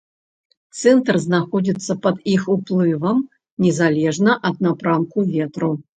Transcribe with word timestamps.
Цэнтр 0.79 1.15
знаходзіцца 1.25 1.97
пад 2.05 2.15
іх 2.35 2.41
уплывам 2.55 3.21
незалежна 3.67 4.31
ад 4.51 4.55
напрамку 4.69 5.17
ветру. 5.37 5.71